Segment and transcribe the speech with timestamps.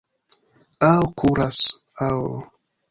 [0.89, 1.61] Aŭ kuras,
[2.09, 2.21] aŭ...